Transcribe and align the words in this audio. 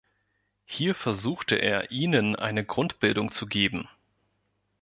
Hier 0.65 0.95
versuchte 0.95 1.57
er, 1.57 1.91
ihnen 1.91 2.35
eine 2.35 2.65
Grundbildung 2.65 3.31
zu 3.31 3.45
geben. 3.45 3.87